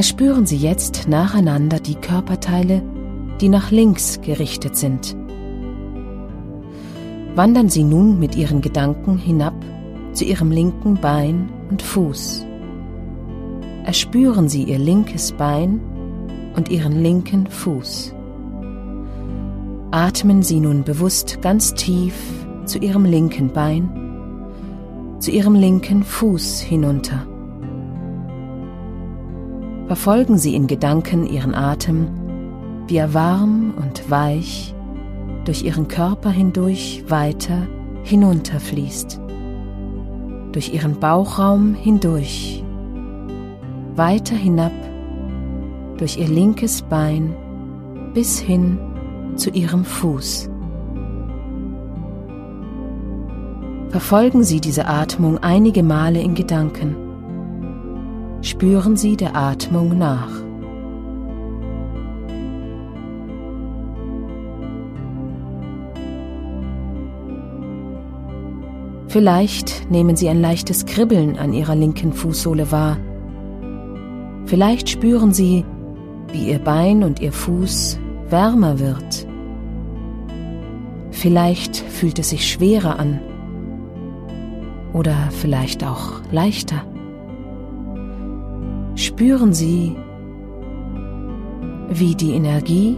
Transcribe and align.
Erspüren 0.00 0.46
Sie 0.46 0.56
jetzt 0.56 1.08
nacheinander 1.08 1.78
die 1.78 1.94
Körperteile, 1.94 2.82
die 3.38 3.50
nach 3.50 3.70
links 3.70 4.18
gerichtet 4.22 4.74
sind. 4.74 5.14
Wandern 7.34 7.68
Sie 7.68 7.84
nun 7.84 8.18
mit 8.18 8.34
Ihren 8.34 8.62
Gedanken 8.62 9.18
hinab 9.18 9.52
zu 10.14 10.24
Ihrem 10.24 10.52
linken 10.52 10.94
Bein 10.94 11.50
und 11.68 11.82
Fuß. 11.82 12.46
Erspüren 13.84 14.48
Sie 14.48 14.62
Ihr 14.62 14.78
linkes 14.78 15.32
Bein 15.32 15.82
und 16.56 16.70
Ihren 16.70 17.02
linken 17.02 17.46
Fuß. 17.46 18.14
Atmen 19.90 20.42
Sie 20.42 20.60
nun 20.60 20.82
bewusst 20.82 21.42
ganz 21.42 21.74
tief 21.74 22.14
zu 22.64 22.78
Ihrem 22.78 23.04
linken 23.04 23.52
Bein, 23.52 23.90
zu 25.18 25.30
Ihrem 25.30 25.56
linken 25.56 26.04
Fuß 26.04 26.58
hinunter. 26.60 27.26
Verfolgen 29.90 30.38
Sie 30.38 30.54
in 30.54 30.68
Gedanken 30.68 31.26
Ihren 31.26 31.52
Atem, 31.52 32.06
wie 32.86 32.96
er 32.98 33.12
warm 33.12 33.74
und 33.76 34.08
weich 34.08 34.72
durch 35.44 35.64
Ihren 35.64 35.88
Körper 35.88 36.30
hindurch 36.30 37.02
weiter 37.08 37.66
hinunterfließt, 38.04 39.20
durch 40.52 40.72
Ihren 40.72 41.00
Bauchraum 41.00 41.74
hindurch, 41.74 42.62
weiter 43.96 44.36
hinab, 44.36 44.70
durch 45.98 46.18
Ihr 46.18 46.28
linkes 46.28 46.82
Bein 46.82 47.34
bis 48.14 48.38
hin 48.38 48.78
zu 49.34 49.50
Ihrem 49.50 49.84
Fuß. 49.84 50.48
Verfolgen 53.88 54.44
Sie 54.44 54.60
diese 54.60 54.86
Atmung 54.86 55.38
einige 55.38 55.82
Male 55.82 56.20
in 56.20 56.36
Gedanken. 56.36 56.94
Spüren 58.42 58.96
Sie 58.96 59.16
der 59.16 59.36
Atmung 59.36 59.98
nach. 59.98 60.30
Vielleicht 69.08 69.90
nehmen 69.90 70.16
Sie 70.16 70.28
ein 70.28 70.40
leichtes 70.40 70.86
Kribbeln 70.86 71.36
an 71.36 71.52
Ihrer 71.52 71.74
linken 71.74 72.12
Fußsohle 72.12 72.70
wahr. 72.70 72.96
Vielleicht 74.46 74.88
spüren 74.88 75.32
Sie, 75.32 75.64
wie 76.32 76.50
Ihr 76.50 76.60
Bein 76.60 77.02
und 77.02 77.20
Ihr 77.20 77.32
Fuß 77.32 77.98
wärmer 78.28 78.78
wird. 78.78 79.26
Vielleicht 81.10 81.76
fühlt 81.76 82.18
es 82.18 82.30
sich 82.30 82.50
schwerer 82.50 82.98
an 82.98 83.20
oder 84.92 85.14
vielleicht 85.30 85.84
auch 85.84 86.22
leichter. 86.30 86.89
Spüren 89.20 89.52
Sie, 89.52 89.94
wie 91.90 92.14
die 92.14 92.32
Energie, 92.32 92.96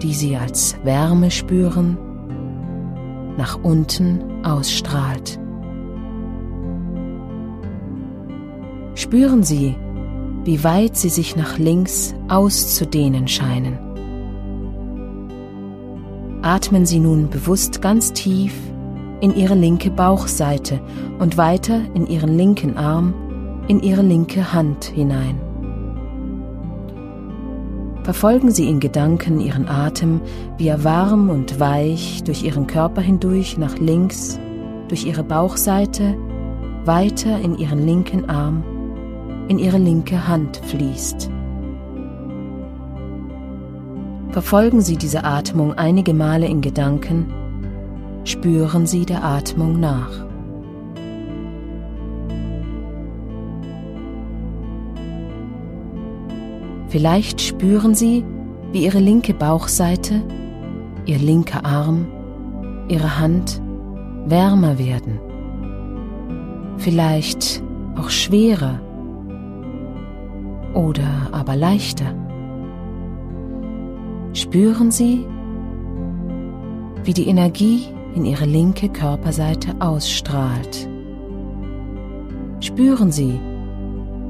die 0.00 0.14
Sie 0.14 0.36
als 0.36 0.76
Wärme 0.84 1.32
spüren, 1.32 1.98
nach 3.36 3.58
unten 3.64 4.44
ausstrahlt. 4.44 5.40
Spüren 8.94 9.42
Sie, 9.42 9.74
wie 10.44 10.62
weit 10.62 10.96
sie 10.96 11.08
sich 11.08 11.34
nach 11.34 11.58
links 11.58 12.14
auszudehnen 12.28 13.26
scheinen. 13.26 13.76
Atmen 16.42 16.86
Sie 16.86 17.00
nun 17.00 17.28
bewusst 17.28 17.82
ganz 17.82 18.12
tief 18.12 18.54
in 19.20 19.34
Ihre 19.34 19.56
linke 19.56 19.90
Bauchseite 19.90 20.80
und 21.18 21.36
weiter 21.36 21.80
in 21.94 22.06
Ihren 22.06 22.36
linken 22.38 22.76
Arm, 22.76 23.14
in 23.68 23.82
Ihre 23.82 24.02
linke 24.02 24.52
Hand 24.52 24.84
hinein. 24.84 25.40
Verfolgen 28.02 28.50
Sie 28.50 28.68
in 28.68 28.80
Gedanken 28.80 29.40
Ihren 29.40 29.66
Atem, 29.66 30.20
wie 30.58 30.68
er 30.68 30.84
warm 30.84 31.30
und 31.30 31.58
weich 31.58 32.22
durch 32.24 32.42
Ihren 32.42 32.66
Körper 32.66 33.00
hindurch 33.00 33.56
nach 33.56 33.78
links, 33.78 34.38
durch 34.88 35.06
Ihre 35.06 35.24
Bauchseite, 35.24 36.14
weiter 36.84 37.40
in 37.40 37.56
Ihren 37.56 37.86
linken 37.86 38.28
Arm 38.28 38.62
in 39.48 39.58
ihre 39.58 39.78
linke 39.78 40.26
Hand 40.26 40.60
fließt. 40.64 41.30
Verfolgen 44.30 44.80
Sie 44.80 44.96
diese 44.96 45.24
Atmung 45.24 45.74
einige 45.74 46.12
Male 46.12 46.46
in 46.46 46.60
Gedanken, 46.60 47.32
spüren 48.24 48.86
Sie 48.86 49.06
der 49.06 49.22
Atmung 49.22 49.78
nach. 49.78 50.26
Vielleicht 56.94 57.40
spüren 57.40 57.96
Sie, 57.96 58.24
wie 58.70 58.84
Ihre 58.84 59.00
linke 59.00 59.34
Bauchseite, 59.34 60.22
Ihr 61.06 61.18
linker 61.18 61.64
Arm, 61.66 62.06
Ihre 62.88 63.18
Hand 63.18 63.60
wärmer 64.26 64.78
werden. 64.78 65.18
Vielleicht 66.76 67.64
auch 67.98 68.10
schwerer 68.10 68.78
oder 70.72 71.30
aber 71.32 71.56
leichter. 71.56 72.14
Spüren 74.32 74.92
Sie, 74.92 75.26
wie 77.02 77.12
die 77.12 77.26
Energie 77.26 77.88
in 78.14 78.24
Ihre 78.24 78.44
linke 78.44 78.88
Körperseite 78.88 79.74
ausstrahlt. 79.80 80.88
Spüren 82.60 83.10
Sie, 83.10 83.40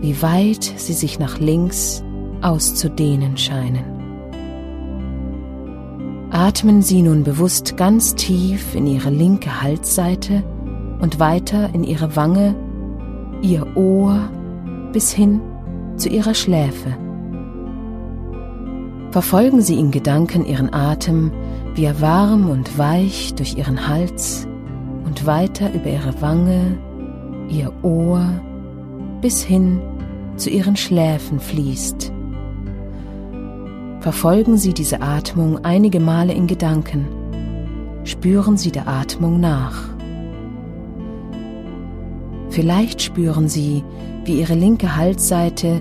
wie 0.00 0.22
weit 0.22 0.64
sie 0.64 0.94
sich 0.94 1.18
nach 1.18 1.38
links 1.38 2.03
auszudehnen 2.44 3.36
scheinen. 3.36 3.84
Atmen 6.30 6.82
Sie 6.82 7.02
nun 7.02 7.22
bewusst 7.22 7.76
ganz 7.76 8.14
tief 8.14 8.74
in 8.74 8.86
Ihre 8.86 9.10
linke 9.10 9.62
Halsseite 9.62 10.42
und 11.00 11.20
weiter 11.20 11.70
in 11.74 11.84
Ihre 11.84 12.16
Wange, 12.16 12.54
Ihr 13.40 13.76
Ohr 13.76 14.28
bis 14.92 15.12
hin 15.12 15.40
zu 15.96 16.08
ihrer 16.08 16.34
Schläfe. 16.34 16.96
Verfolgen 19.10 19.60
Sie 19.60 19.78
in 19.78 19.90
Gedanken 19.90 20.44
Ihren 20.44 20.72
Atem, 20.72 21.30
wie 21.74 21.84
er 21.84 22.00
warm 22.00 22.50
und 22.50 22.78
weich 22.78 23.34
durch 23.34 23.56
Ihren 23.56 23.86
Hals 23.88 24.48
und 25.04 25.26
weiter 25.26 25.72
über 25.72 25.86
Ihre 25.86 26.20
Wange, 26.20 26.78
Ihr 27.48 27.72
Ohr 27.82 28.40
bis 29.20 29.42
hin 29.42 29.80
zu 30.36 30.50
Ihren 30.50 30.76
Schläfen 30.76 31.38
fließt. 31.38 32.13
Verfolgen 34.04 34.58
Sie 34.58 34.74
diese 34.74 35.00
Atmung 35.00 35.64
einige 35.64 35.98
Male 35.98 36.34
in 36.34 36.46
Gedanken. 36.46 37.06
Spüren 38.04 38.58
Sie 38.58 38.70
der 38.70 38.86
Atmung 38.86 39.40
nach. 39.40 39.82
Vielleicht 42.50 43.00
spüren 43.00 43.48
Sie, 43.48 43.82
wie 44.26 44.40
Ihre 44.40 44.52
linke 44.52 44.94
Halsseite, 44.94 45.80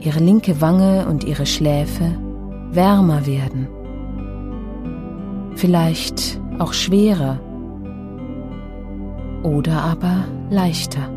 Ihre 0.00 0.18
linke 0.18 0.60
Wange 0.60 1.06
und 1.08 1.24
Ihre 1.24 1.46
Schläfe 1.46 2.18
wärmer 2.72 3.24
werden. 3.24 3.68
Vielleicht 5.54 6.38
auch 6.58 6.74
schwerer 6.74 7.40
oder 9.44 9.80
aber 9.80 10.26
leichter. 10.50 11.10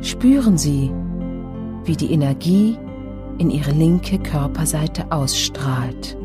Spüren 0.00 0.56
Sie, 0.56 0.90
wie 1.84 1.96
die 1.96 2.10
Energie 2.10 2.78
in 3.42 3.50
Ihre 3.50 3.72
linke 3.72 4.20
Körperseite 4.20 5.10
ausstrahlt. 5.10 6.16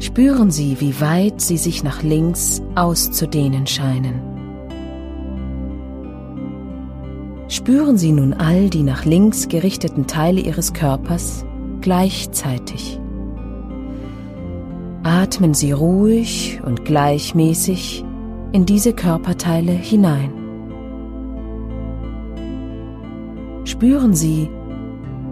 Spüren 0.00 0.50
Sie, 0.50 0.80
wie 0.80 1.00
weit 1.00 1.40
Sie 1.40 1.56
sich 1.56 1.84
nach 1.84 2.02
links 2.02 2.60
auszudehnen 2.74 3.68
scheinen. 3.68 4.20
Spüren 7.46 7.96
Sie 7.98 8.10
nun 8.10 8.32
all 8.32 8.68
die 8.68 8.82
nach 8.82 9.04
links 9.04 9.48
gerichteten 9.48 10.08
Teile 10.08 10.40
Ihres 10.40 10.72
Körpers 10.72 11.44
gleichzeitig. 11.80 13.00
Atmen 15.04 15.54
Sie 15.54 15.70
ruhig 15.70 16.60
und 16.66 16.84
gleichmäßig 16.84 18.04
in 18.50 18.66
diese 18.66 18.92
Körperteile 18.92 19.72
hinein. 19.72 20.37
Spüren 23.78 24.14
Sie, 24.14 24.50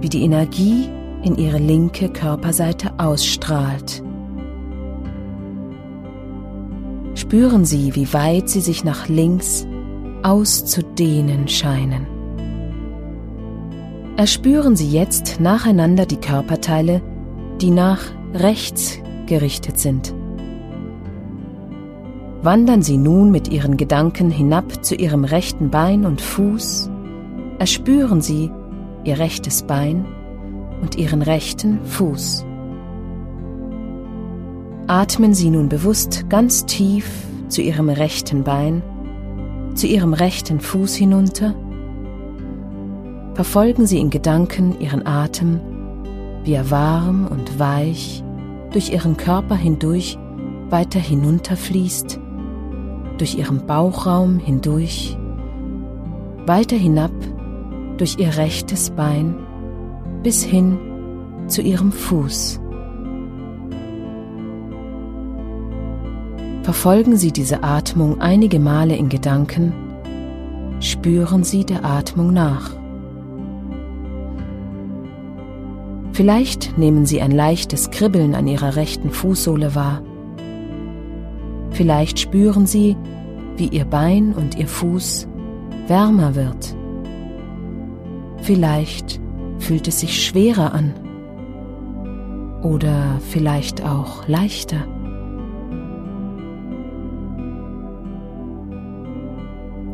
wie 0.00 0.08
die 0.08 0.22
Energie 0.22 0.88
in 1.22 1.36
Ihre 1.36 1.58
linke 1.58 2.08
Körperseite 2.08 2.92
ausstrahlt 2.98 4.04
spüren 7.26 7.64
Sie, 7.64 7.96
wie 7.96 8.12
weit 8.12 8.48
Sie 8.48 8.60
sich 8.60 8.84
nach 8.84 9.08
links 9.08 9.66
auszudehnen 10.22 11.48
scheinen. 11.48 12.06
Erspüren 14.16 14.76
Sie 14.76 14.88
jetzt 14.88 15.40
nacheinander 15.40 16.06
die 16.06 16.18
Körperteile, 16.18 17.02
die 17.60 17.70
nach 17.70 18.00
rechts 18.32 19.00
gerichtet 19.26 19.80
sind. 19.80 20.14
Wandern 22.42 22.82
Sie 22.82 22.96
nun 22.96 23.32
mit 23.32 23.48
Ihren 23.48 23.76
Gedanken 23.76 24.30
hinab 24.30 24.84
zu 24.84 24.94
Ihrem 24.94 25.24
rechten 25.24 25.70
Bein 25.70 26.04
und 26.04 26.20
Fuß, 26.20 26.90
erspüren 27.58 28.20
Sie 28.20 28.50
Ihr 29.04 29.18
rechtes 29.18 29.62
Bein 29.62 30.04
und 30.82 30.96
Ihren 30.96 31.22
rechten 31.22 31.84
Fuß. 31.84 32.44
Atmen 34.88 35.34
Sie 35.34 35.50
nun 35.50 35.68
bewusst 35.68 36.28
ganz 36.28 36.66
tief 36.66 37.08
zu 37.48 37.62
Ihrem 37.62 37.88
rechten 37.88 38.44
Bein, 38.44 38.82
zu 39.74 39.86
Ihrem 39.86 40.12
rechten 40.12 40.60
Fuß 40.60 40.94
hinunter. 40.94 41.54
Verfolgen 43.34 43.86
Sie 43.86 43.98
in 43.98 44.10
Gedanken 44.10 44.80
Ihren 44.80 45.06
Atem, 45.06 45.60
wie 46.44 46.52
er 46.52 46.70
warm 46.70 47.26
und 47.26 47.58
weich 47.58 48.22
durch 48.72 48.92
Ihren 48.92 49.16
Körper 49.16 49.56
hindurch 49.56 50.18
weiter 50.70 50.98
hinunterfließt, 50.98 52.18
durch 53.18 53.36
Ihren 53.36 53.66
Bauchraum 53.66 54.38
hindurch, 54.38 55.16
weiter 56.46 56.76
hinab 56.76 57.12
durch 57.96 58.18
Ihr 58.18 58.36
rechtes 58.36 58.90
Bein 58.90 59.34
bis 60.22 60.42
hin 60.42 60.78
zu 61.46 61.62
Ihrem 61.62 61.92
Fuß. 61.92 62.60
Verfolgen 66.62 67.16
Sie 67.16 67.30
diese 67.30 67.62
Atmung 67.62 68.20
einige 68.20 68.58
Male 68.58 68.96
in 68.96 69.08
Gedanken, 69.08 69.72
spüren 70.80 71.44
Sie 71.44 71.64
der 71.64 71.84
Atmung 71.84 72.32
nach. 72.32 72.70
Vielleicht 76.12 76.76
nehmen 76.78 77.06
Sie 77.06 77.20
ein 77.20 77.30
leichtes 77.30 77.90
Kribbeln 77.90 78.34
an 78.34 78.48
Ihrer 78.48 78.74
rechten 78.74 79.10
Fußsohle 79.10 79.74
wahr. 79.74 80.02
Vielleicht 81.70 82.18
spüren 82.18 82.66
Sie, 82.66 82.96
wie 83.56 83.68
Ihr 83.68 83.84
Bein 83.84 84.32
und 84.32 84.56
Ihr 84.58 84.66
Fuß 84.66 85.28
wärmer 85.86 86.34
wird. 86.34 86.74
Vielleicht 88.46 89.20
fühlt 89.58 89.88
es 89.88 89.98
sich 89.98 90.24
schwerer 90.24 90.72
an 90.72 90.94
oder 92.62 93.18
vielleicht 93.30 93.84
auch 93.84 94.28
leichter. 94.28 94.86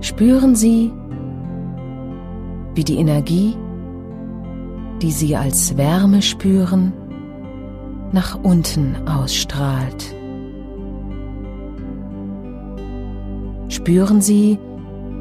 Spüren 0.02 0.54
Sie, 0.54 0.93
wie 2.75 2.84
die 2.84 2.96
Energie, 2.96 3.56
die 5.00 5.12
Sie 5.12 5.34
als 5.34 5.78
Wärme 5.78 6.20
spüren, 6.20 6.93
nach 8.12 8.38
unten 8.43 9.08
ausstrahlt. 9.08 10.14
Spüren 13.69 14.20
Sie, 14.20 14.58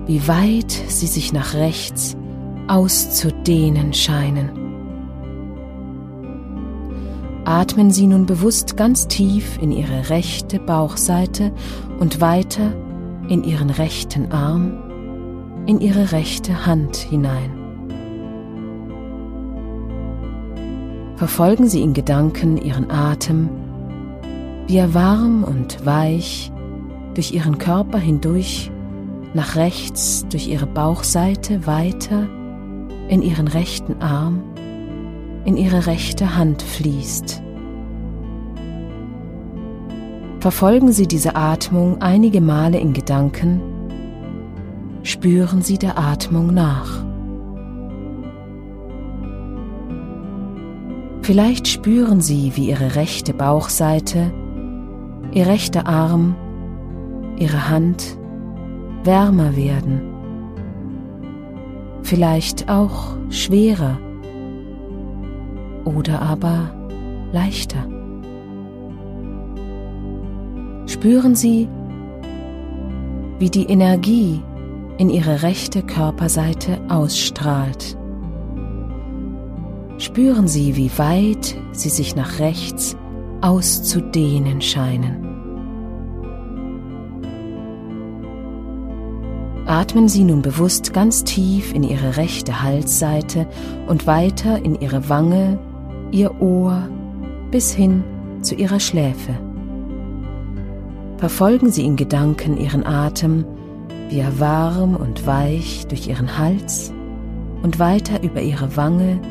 wie 0.06 0.28
weit 0.28 0.72
Sie 0.72 1.07
sich 1.07 1.31
nach 1.31 1.54
rechts 1.54 2.18
auszudehnen 2.71 3.94
scheinen. 3.94 4.50
Atmen 7.44 7.91
Sie 7.91 8.07
nun 8.07 8.25
bewusst 8.25 8.77
ganz 8.77 9.07
tief 9.07 9.57
in 9.62 9.71
Ihre 9.71 10.09
rechte 10.09 10.59
Bauchseite 10.59 11.51
und 12.00 12.21
weiter 12.21 12.73
in 13.27 13.44
Ihren 13.44 13.69
rechten 13.69 14.31
Arm 14.31 14.91
in 15.65 15.79
ihre 15.79 16.12
rechte 16.12 16.65
Hand 16.65 16.97
hinein. 16.97 17.51
Verfolgen 21.15 21.68
Sie 21.68 21.81
in 21.81 21.94
Gedanken 21.94 22.57
Ihren 22.57 22.89
Atem, 22.89 23.50
wie 24.68 24.77
er 24.77 24.94
warm 24.94 25.44
und 25.44 25.85
weich 25.85 26.51
durch 27.13 27.31
Ihren 27.31 27.57
Körper 27.57 28.00
hindurch 28.00 28.71
nach 29.33 29.56
rechts 29.56 30.25
durch 30.29 30.47
Ihre 30.47 30.65
Bauchseite 30.65 31.68
weiter 31.68 32.27
in 33.12 33.22
Ihren 33.22 33.50
rechten 33.50 34.02
Arm, 34.02 34.42
in 35.44 35.58
Ihre 35.58 35.86
rechte 35.86 36.38
Hand 36.38 36.62
fließt. 36.62 37.44
Verfolgen 40.40 40.94
Sie 40.94 41.08
diese 41.08 41.36
Atmung 41.36 42.02
einige 42.02 42.40
Male 42.40 42.80
in 42.80 42.94
Gedanken, 42.94 43.60
spüren 45.04 45.62
Sie 45.62 45.78
der 45.78 46.00
Atmung 46.00 46.54
nach. 46.54 47.04
Vielleicht 51.22 51.68
spüren 51.68 52.22
Sie, 52.22 52.54
wie 52.56 52.69
Ihre 52.69 52.96
rechte 52.96 53.34
Bauchseite, 53.34 54.31
Ihr 55.34 55.48
rechter 55.48 55.86
Arm, 55.86 56.34
Ihre 57.38 57.69
Hand 57.69 58.18
wärmer 59.04 59.57
werden. 59.57 60.11
Vielleicht 62.03 62.69
auch 62.69 63.15
schwerer 63.30 63.98
oder 65.86 66.21
aber 66.21 66.74
leichter. 67.31 67.88
Spüren 70.88 71.36
Sie, 71.36 71.68
wie 73.39 73.50
die 73.50 73.65
Energie 73.65 74.42
in 74.98 75.09
ihre 75.09 75.42
rechte 75.42 75.81
Körperseite 75.81 76.80
ausstrahlt. 76.89 77.98
Spüren 79.97 80.47
Sie, 80.47 80.75
wie 80.75 80.92
weit 80.97 81.56
sie 81.71 81.89
sich 81.89 82.15
nach 82.15 82.39
rechts 82.39 82.97
auszudehnen 83.42 84.62
scheinen. 84.62 85.31
Atmen 89.71 90.09
Sie 90.09 90.25
nun 90.25 90.41
bewusst 90.41 90.91
ganz 90.91 91.23
tief 91.23 91.73
in 91.73 91.83
Ihre 91.83 92.18
rechte 92.18 92.62
Halsseite 92.62 93.47
und 93.88 94.06
weiter 94.06 94.62
in 94.65 94.75
Ihre 94.75 95.07
Wange, 95.07 95.57
Ihr 96.12 96.41
Ohr 96.41 96.89
bis 97.51 97.71
hin 97.71 98.04
zu 98.42 98.54
Ihrer 98.54 98.81
Schläfe. 98.81 99.40
Verfolgen 101.16 101.71
Sie 101.71 101.85
in 101.85 101.95
Gedanken 101.95 102.57
Ihren 102.57 102.85
Atem, 102.85 103.45
wie 104.09 104.19
er 104.19 104.42
warm 104.42 104.97
und 104.97 105.25
weich 105.25 105.87
durch 105.87 106.06
ihren 106.06 106.37
Hals 106.37 106.92
und 107.63 107.80
weiter 107.80 108.21
über 108.23 108.42
ihre 108.42 108.75
Wange, 108.75 109.21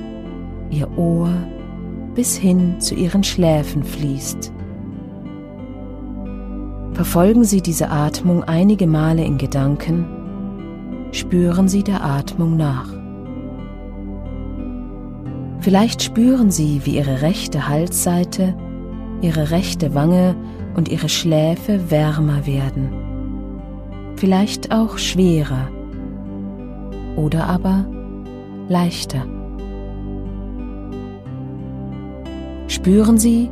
ihr 0.70 0.88
Ohr 0.96 1.34
bis 2.14 2.34
hin 2.34 2.80
zu 2.80 2.94
ihren 2.94 3.24
Schläfen 3.24 3.84
fließt. 3.84 4.50
Verfolgen 6.94 7.44
Sie 7.44 7.60
diese 7.60 7.90
Atmung 7.90 8.42
einige 8.42 8.86
Male 8.86 9.22
in 9.22 9.36
Gedanken, 9.36 10.06
spüren 11.12 11.68
Sie 11.68 11.82
der 11.82 12.04
Atmung 12.04 12.56
nach. 12.56 12.88
Vielleicht 15.60 16.02
spüren 16.02 16.50
Sie, 16.50 16.82
wie 16.84 16.96
Ihre 16.96 17.22
rechte 17.22 17.68
Halsseite, 17.68 18.54
Ihre 19.20 19.50
rechte 19.50 19.94
Wange 19.94 20.34
und 20.74 20.88
Ihre 20.88 21.08
Schläfe 21.08 21.90
wärmer 21.90 22.46
werden 22.46 23.00
vielleicht 24.20 24.70
auch 24.70 24.98
schwerer 24.98 25.70
oder 27.16 27.46
aber 27.46 27.86
leichter. 28.68 29.26
Spüren 32.68 33.18
Sie, 33.18 33.50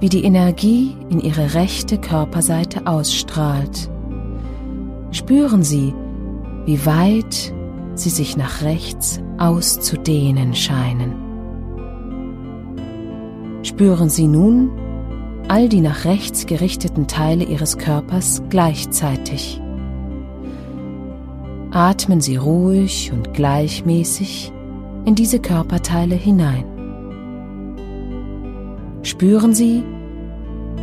wie 0.00 0.10
die 0.10 0.24
Energie 0.24 0.94
in 1.08 1.20
Ihre 1.20 1.54
rechte 1.54 1.96
Körperseite 1.96 2.86
ausstrahlt. 2.86 3.90
Spüren 5.10 5.62
Sie, 5.62 5.94
wie 5.94 6.11
weit 6.86 7.52
sie 7.94 8.10
sich 8.10 8.36
nach 8.36 8.62
rechts 8.62 9.20
auszudehnen 9.38 10.54
scheinen. 10.54 11.14
Spüren 13.62 14.08
Sie 14.08 14.26
nun 14.26 14.70
all 15.48 15.68
die 15.68 15.80
nach 15.80 16.04
rechts 16.04 16.46
gerichteten 16.46 17.06
Teile 17.06 17.44
Ihres 17.44 17.78
Körpers 17.78 18.42
gleichzeitig. 18.48 19.60
Atmen 21.70 22.20
Sie 22.20 22.36
ruhig 22.36 23.12
und 23.12 23.34
gleichmäßig 23.34 24.52
in 25.04 25.14
diese 25.14 25.40
Körperteile 25.40 26.14
hinein. 26.14 26.64
Spüren 29.02 29.54
Sie, 29.54 29.82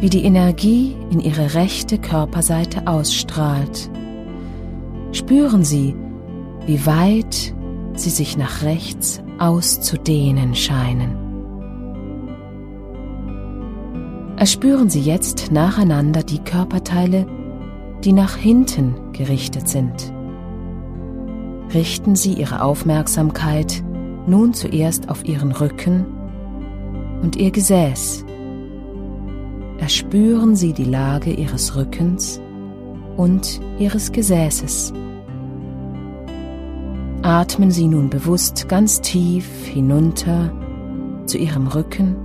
wie 0.01 0.09
die 0.09 0.23
Energie 0.23 0.95
in 1.09 1.19
Ihre 1.19 1.53
rechte 1.53 1.97
Körperseite 1.97 2.87
ausstrahlt. 2.87 3.89
Spüren 5.11 5.63
Sie, 5.63 5.95
wie 6.65 6.85
weit 6.85 7.53
sie 7.93 8.09
sich 8.09 8.37
nach 8.37 8.63
rechts 8.63 9.21
auszudehnen 9.39 10.55
scheinen. 10.55 11.17
Erspüren 14.37 14.89
Sie 14.89 15.01
jetzt 15.01 15.51
nacheinander 15.51 16.23
die 16.23 16.39
Körperteile, 16.39 17.25
die 18.03 18.13
nach 18.13 18.35
hinten 18.35 19.11
gerichtet 19.11 19.67
sind 19.67 20.13
richten 21.73 22.15
Sie 22.15 22.33
Ihre 22.33 22.61
Aufmerksamkeit 22.61 23.83
nun 24.27 24.53
zuerst 24.53 25.09
auf 25.09 25.27
Ihren 25.27 25.51
Rücken 25.51 26.05
und 27.21 27.35
Ihr 27.35 27.51
Gesäß. 27.51 28.25
Erspüren 29.77 30.55
Sie 30.55 30.73
die 30.73 30.85
Lage 30.85 31.31
Ihres 31.31 31.75
Rückens 31.75 32.41
und 33.19 33.59
Ihres 33.79 34.13
Gesäßes. 34.13 34.93
Atmen 37.21 37.69
Sie 37.69 37.85
nun 37.89 38.09
bewusst 38.09 38.69
ganz 38.69 39.01
tief 39.01 39.65
hinunter 39.65 40.53
zu 41.25 41.37
Ihrem 41.37 41.67
Rücken, 41.67 42.15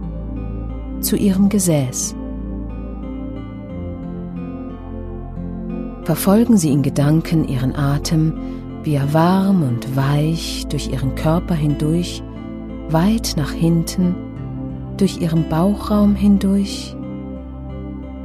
zu 1.01 1.17
Ihrem 1.17 1.49
Gesäß. 1.49 2.15
Verfolgen 6.05 6.57
Sie 6.57 6.71
in 6.71 6.83
Gedanken 6.83 7.49
Ihren 7.49 7.75
Atem, 7.75 8.33
wie 8.85 8.95
er 8.95 9.13
warm 9.13 9.65
und 9.65 9.97
weich 9.97 10.65
durch 10.69 10.93
Ihren 10.93 11.17
Körper 11.17 11.57
hindurch, 11.57 12.23
weit 12.89 13.35
nach 13.37 13.51
hinten, 13.51 14.15
durch 14.97 15.21
Ihren 15.21 15.49
Bauchraum 15.49 16.15
hindurch, 16.15 16.95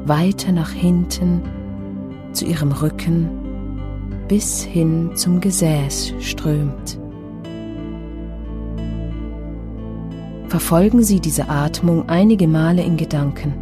weiter 0.06 0.52
nach 0.52 0.72
hinten, 0.72 1.42
zu 2.32 2.46
Ihrem 2.46 2.72
Rücken, 2.72 3.30
bis 4.28 4.64
hin 4.64 5.12
zum 5.16 5.42
Gesäß 5.42 6.14
strömt. 6.20 7.00
Verfolgen 10.48 11.04
Sie 11.04 11.20
diese 11.20 11.48
Atmung 11.50 12.10
einige 12.10 12.48
Male 12.48 12.84
in 12.84 12.98
Gedanken. 12.98 13.54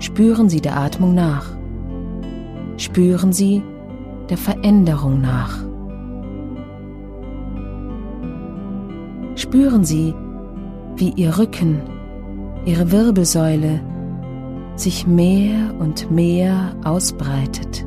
Spüren 0.00 0.48
Sie 0.48 0.60
der 0.60 0.76
Atmung 0.76 1.14
nach. 1.14 1.46
Spüren 2.76 3.32
Sie 3.32 3.62
der 4.28 4.36
Veränderung 4.36 5.20
nach. 5.20 5.64
Spüren 9.36 9.84
Sie, 9.84 10.14
wie 10.96 11.10
Ihr 11.10 11.38
Rücken, 11.38 11.80
Ihre 12.64 12.90
Wirbelsäule 12.90 13.80
sich 14.76 15.06
mehr 15.06 15.74
und 15.78 16.10
mehr 16.10 16.74
ausbreitet, 16.84 17.86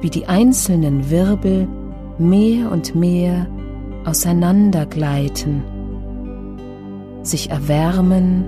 wie 0.00 0.10
die 0.10 0.26
einzelnen 0.26 1.10
Wirbel 1.10 1.66
mehr 2.18 2.70
und 2.70 2.94
mehr 2.94 3.46
auseinandergleiten, 4.04 5.62
sich 7.22 7.50
erwärmen 7.50 8.44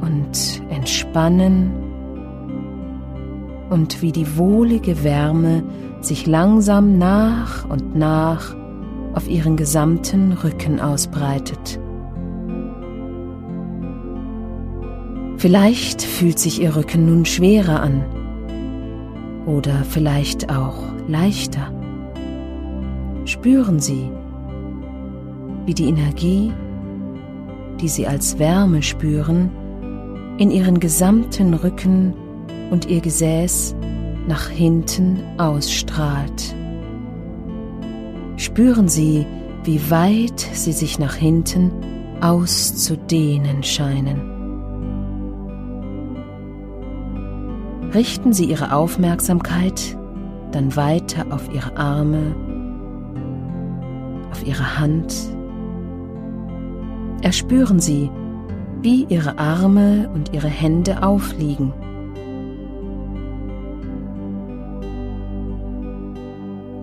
und 0.00 0.62
entspannen 0.70 1.72
und 3.70 4.02
wie 4.02 4.12
die 4.12 4.36
wohlige 4.36 5.02
Wärme 5.02 5.62
sich 6.00 6.26
langsam 6.26 6.98
nach 6.98 7.68
und 7.68 7.96
nach 7.96 8.54
auf 9.14 9.28
ihren 9.28 9.56
gesamten 9.56 10.32
Rücken 10.32 10.80
ausbreitet. 10.80 11.80
Vielleicht 15.40 16.02
fühlt 16.02 16.38
sich 16.38 16.60
ihr 16.60 16.76
Rücken 16.76 17.06
nun 17.06 17.24
schwerer 17.24 17.80
an 17.80 18.04
oder 19.46 19.84
vielleicht 19.88 20.54
auch 20.54 20.82
leichter. 21.08 21.72
Spüren 23.24 23.80
Sie, 23.80 24.10
wie 25.64 25.72
die 25.72 25.88
Energie, 25.88 26.52
die 27.80 27.88
Sie 27.88 28.06
als 28.06 28.38
Wärme 28.38 28.82
spüren, 28.82 29.50
in 30.36 30.50
Ihren 30.50 30.78
gesamten 30.78 31.54
Rücken 31.54 32.12
und 32.70 32.90
ihr 32.90 33.00
Gesäß 33.00 33.74
nach 34.28 34.46
hinten 34.50 35.22
ausstrahlt. 35.38 36.54
Spüren 38.36 38.88
Sie, 38.88 39.24
wie 39.64 39.90
weit 39.90 40.40
sie 40.52 40.72
sich 40.72 40.98
nach 40.98 41.14
hinten 41.14 41.72
auszudehnen 42.20 43.62
scheinen. 43.62 44.39
Richten 47.94 48.32
Sie 48.32 48.44
Ihre 48.44 48.72
Aufmerksamkeit 48.72 49.96
dann 50.52 50.76
weiter 50.76 51.26
auf 51.30 51.52
Ihre 51.52 51.76
Arme, 51.76 52.34
auf 54.30 54.46
Ihre 54.46 54.78
Hand. 54.78 55.14
Erspüren 57.22 57.80
Sie, 57.80 58.10
wie 58.80 59.06
Ihre 59.08 59.38
Arme 59.38 60.08
und 60.14 60.32
Ihre 60.32 60.48
Hände 60.48 61.02
aufliegen. 61.02 61.72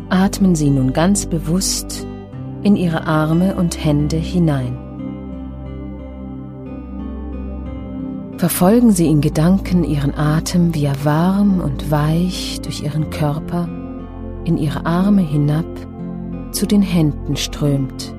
Atmen 0.10 0.56
Sie 0.56 0.70
nun 0.70 0.94
ganz 0.94 1.26
bewusst 1.26 2.06
in 2.64 2.76
Ihre 2.76 3.08
Arme 3.08 3.56
und 3.56 3.84
Hände 3.84 4.18
hinein. 4.18 4.87
Verfolgen 8.38 8.92
Sie 8.92 9.08
in 9.08 9.22
Gedanken 9.22 9.84
Ihren 9.84 10.14
Atem, 10.14 10.76
wie 10.76 10.86
er 10.86 11.04
warm 11.04 11.60
und 11.60 11.90
weich 11.90 12.60
durch 12.62 12.84
Ihren 12.84 13.10
Körper 13.10 13.68
in 14.46 14.58
Ihre 14.60 14.86
Arme 14.86 15.24
hinab 15.24 15.66
zu 16.52 16.68
den 16.68 16.84
Händen 16.84 17.36
strömt. 17.36 18.14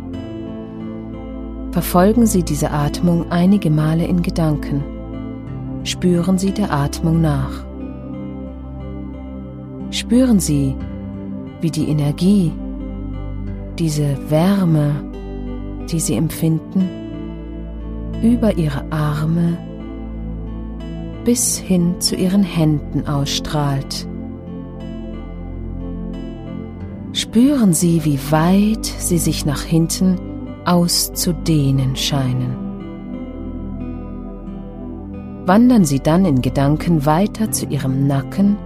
Verfolgen 1.71 2.27
Sie 2.27 2.43
diese 2.43 2.73
Atmung 2.73 3.31
einige 3.31 3.71
Male 3.71 4.07
in 4.07 4.23
Gedanken. 4.23 4.83
Spüren 5.85 6.37
Sie 6.37 6.51
der 6.51 6.73
Atmung 6.73 7.21
nach. 7.21 7.65
Spüren 9.93 10.41
Sie, 10.41 10.75
wie 11.61 11.71
die 11.71 11.89
Energie, 11.89 12.53
diese 13.79 14.17
Wärme, 14.29 14.97
die 15.91 16.01
sie 16.01 16.15
empfinden, 16.15 16.89
über 18.21 18.59
ihre 18.59 18.85
Arme 18.91 19.57
bis 21.29 21.59
hin 21.59 22.01
zu 22.01 22.17
ihren 22.17 22.43
Händen 22.43 23.07
ausstrahlt. 23.07 24.09
Spüren 27.13 27.75
Sie, 27.75 28.03
wie 28.07 28.19
weit 28.31 28.87
sie 28.87 29.19
sich 29.19 29.45
nach 29.45 29.61
hinten 29.61 30.19
auszudehnen 30.65 31.97
scheinen. 31.97 32.57
Wandern 35.45 35.85
Sie 35.85 36.01
dann 36.01 36.25
in 36.25 36.41
Gedanken 36.41 37.05
weiter 37.05 37.51
zu 37.51 37.67
Ihrem 37.67 38.07
Nacken 38.07 38.57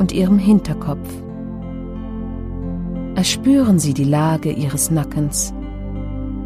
und 0.00 0.10
Ihrem 0.10 0.40
Hinterkopf. 0.40 1.08
Erspüren 3.14 3.78
Sie 3.78 3.94
die 3.94 4.02
Lage 4.02 4.50
Ihres 4.50 4.90
Nackens. 4.90 5.54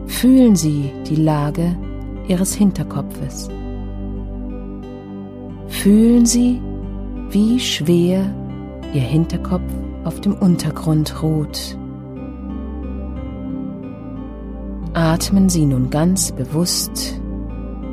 Fühlen 0.09 0.57
Sie 0.57 0.93
die 1.09 1.17
Lage 1.17 1.75
Ihres 2.29 2.53
Hinterkopfes. 2.53 3.49
Fühlen 5.85 6.25
Sie, 6.25 6.63
wie 7.29 7.61
schwer 7.61 8.35
Ihr 8.95 9.03
Hinterkopf 9.03 9.71
auf 10.05 10.19
dem 10.19 10.33
Untergrund 10.33 11.23
ruht. 11.23 11.77
Atmen 14.95 15.51
Sie 15.51 15.67
nun 15.67 15.91
ganz 15.91 16.33
bewusst 16.33 17.21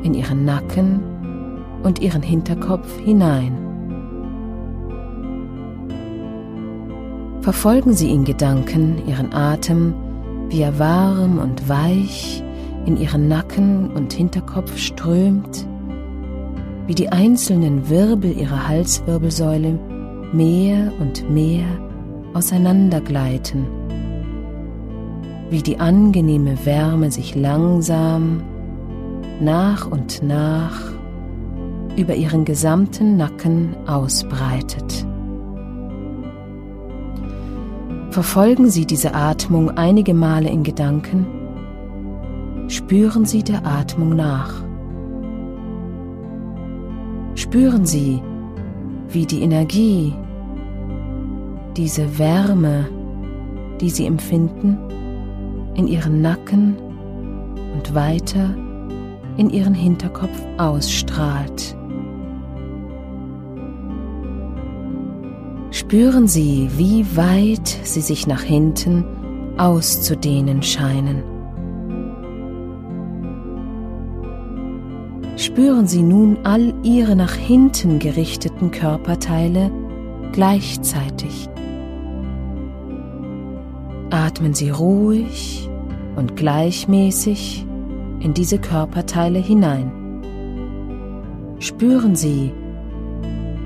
in 0.03 0.13
Ihren 0.13 0.45
Nacken 0.45 1.01
und 1.83 1.99
Ihren 1.99 2.21
Hinterkopf 2.21 2.97
hinein. 3.01 3.57
Verfolgen 7.41 7.91
Sie 7.91 8.09
in 8.09 8.23
Gedanken 8.23 9.05
Ihren 9.05 9.33
Atem, 9.33 9.93
wie 10.47 10.61
er 10.61 10.79
warm 10.79 11.39
und 11.39 11.67
weich 11.67 12.41
in 12.85 12.95
Ihren 12.95 13.27
Nacken 13.27 13.91
und 13.91 14.13
Hinterkopf 14.13 14.77
strömt, 14.77 15.67
wie 16.87 16.95
die 16.95 17.09
einzelnen 17.09 17.89
Wirbel 17.89 18.37
Ihrer 18.37 18.67
Halswirbelsäule 18.67 19.79
mehr 20.33 20.91
und 20.99 21.29
mehr 21.29 21.65
auseinandergleiten, 22.33 23.67
wie 25.49 25.61
die 25.61 25.79
angenehme 25.79 26.65
Wärme 26.65 27.11
sich 27.11 27.35
langsam 27.35 28.43
nach 29.39 29.89
und 29.89 30.23
nach 30.23 30.91
über 31.97 32.15
Ihren 32.15 32.45
gesamten 32.45 33.17
Nacken 33.17 33.75
ausbreitet. 33.85 35.05
Verfolgen 38.11 38.69
Sie 38.69 38.85
diese 38.85 39.13
Atmung 39.13 39.71
einige 39.71 40.13
Male 40.13 40.49
in 40.49 40.63
Gedanken. 40.63 41.25
Spüren 42.67 43.25
Sie 43.25 43.43
der 43.43 43.65
Atmung 43.65 44.15
nach. 44.15 44.63
Spüren 47.51 47.85
Sie, 47.85 48.21
wie 49.09 49.25
die 49.25 49.41
Energie, 49.41 50.13
diese 51.75 52.17
Wärme, 52.17 52.87
die 53.81 53.89
Sie 53.89 54.05
empfinden, 54.05 54.77
in 55.75 55.85
Ihren 55.85 56.21
Nacken 56.21 56.77
und 57.73 57.93
weiter 57.93 58.55
in 59.35 59.49
Ihren 59.49 59.73
Hinterkopf 59.73 60.41
ausstrahlt. 60.57 61.75
spüren 65.71 66.25
Sie, 66.29 66.69
wie 66.77 67.05
weit 67.17 67.67
Sie 67.83 67.99
sich 67.99 68.27
nach 68.27 68.43
hinten 68.43 69.03
auszudehnen 69.57 70.63
scheinen. 70.63 71.30
Spüren 75.41 75.87
Sie 75.87 76.03
nun 76.03 76.37
all 76.43 76.73
Ihre 76.83 77.15
nach 77.15 77.33
hinten 77.33 77.97
gerichteten 77.99 78.69
Körperteile 78.69 79.71
gleichzeitig. 80.31 81.49
Atmen 84.11 84.53
Sie 84.53 84.69
ruhig 84.69 85.67
und 86.15 86.35
gleichmäßig 86.35 87.65
in 88.19 88.33
diese 88.33 88.59
Körperteile 88.59 89.39
hinein. 89.39 89.91
Spüren 91.59 92.15
Sie, 92.15 92.51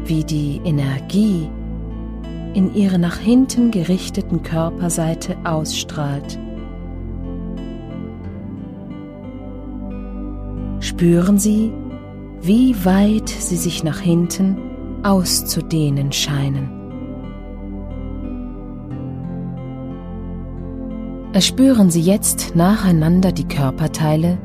wie 0.06 0.24
die 0.24 0.62
Energie 0.64 1.50
in 2.54 2.74
Ihre 2.74 3.00
nach 3.00 3.18
hinten 3.18 3.72
gerichteten 3.72 4.44
Körperseite 4.44 5.36
ausstrahlt. 5.44 6.40
Spüren 10.96 11.38
Sie, 11.38 11.74
wie 12.42 12.74
weit 12.86 13.28
Sie 13.28 13.58
sich 13.58 13.84
nach 13.84 14.00
hinten 14.00 14.56
auszudehnen 15.04 16.14
scheinen. 16.14 16.70
Erspüren 21.34 21.92
Sie 21.92 22.00
jetzt 22.00 22.56
nacheinander 22.56 23.34
die 23.34 23.44
Körperteile, 23.44 24.38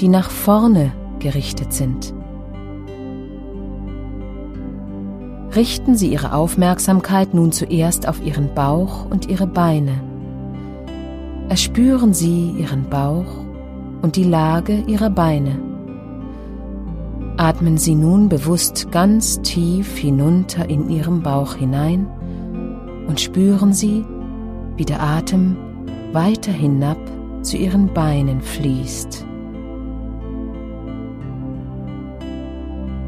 die 0.00 0.08
nach 0.08 0.30
vorne 0.30 0.92
gerichtet 1.18 1.74
sind. 1.74 2.14
Richten 5.54 5.94
Sie 5.94 6.10
Ihre 6.10 6.32
Aufmerksamkeit 6.32 7.34
nun 7.34 7.52
zuerst 7.52 8.08
auf 8.08 8.24
Ihren 8.24 8.54
Bauch 8.54 9.10
und 9.10 9.28
Ihre 9.28 9.46
Beine. 9.46 10.00
Erspüren 11.50 12.14
Sie 12.14 12.52
Ihren 12.52 12.88
Bauch 12.88 13.44
und 14.00 14.16
die 14.16 14.24
Lage 14.24 14.84
Ihrer 14.86 15.10
Beine. 15.10 15.71
Atmen 17.38 17.78
Sie 17.78 17.94
nun 17.94 18.28
bewusst 18.28 18.92
ganz 18.92 19.40
tief 19.42 19.96
hinunter 19.96 20.68
in 20.68 20.90
Ihrem 20.90 21.22
Bauch 21.22 21.54
hinein 21.54 22.06
und 23.08 23.20
spüren 23.20 23.72
Sie, 23.72 24.04
wie 24.76 24.84
der 24.84 25.02
Atem 25.02 25.56
weiter 26.12 26.52
hinab 26.52 26.98
zu 27.42 27.56
Ihren 27.56 27.92
Beinen 27.92 28.42
fließt. 28.42 29.26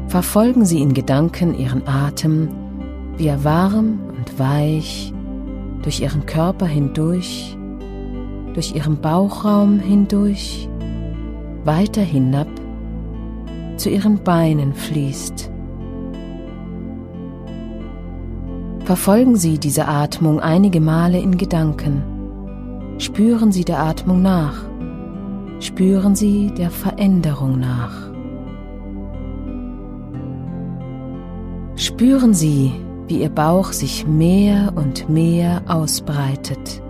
Verfolgen 0.07 0.65
Sie 0.65 0.81
in 0.81 0.93
Gedanken 0.93 1.57
Ihren 1.57 1.87
Atem, 1.87 2.49
wie 3.17 3.27
er 3.27 3.43
warm 3.43 3.99
und 4.17 4.39
weich 4.39 5.13
durch 5.83 6.01
Ihren 6.01 6.25
Körper 6.25 6.65
hindurch, 6.65 7.55
durch 8.53 8.75
Ihren 8.75 9.01
Bauchraum 9.01 9.79
hindurch, 9.79 10.67
weiter 11.63 12.01
hinab 12.01 12.47
zu 13.77 13.89
Ihren 13.89 14.23
Beinen 14.23 14.73
fließt. 14.73 15.51
Verfolgen 18.85 19.35
Sie 19.35 19.57
diese 19.57 19.87
Atmung 19.87 20.39
einige 20.39 20.79
Male 20.79 21.19
in 21.19 21.37
Gedanken. 21.37 22.03
Spüren 22.99 23.51
Sie 23.51 23.65
der 23.65 23.79
Atmung 23.79 24.21
nach. 24.21 24.63
Spüren 25.59 26.15
Sie 26.15 26.53
der 26.55 26.69
Veränderung 26.69 27.59
nach. 27.59 28.11
Spüren 31.75 32.35
Sie, 32.35 32.73
wie 33.07 33.21
Ihr 33.21 33.29
Bauch 33.29 33.71
sich 33.73 34.05
mehr 34.05 34.73
und 34.75 35.09
mehr 35.09 35.63
ausbreitet, 35.67 36.81